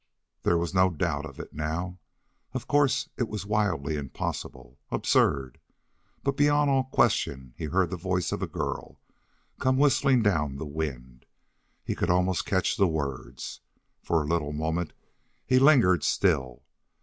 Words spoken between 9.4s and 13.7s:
come whistling down the wind. He could almost catch the words.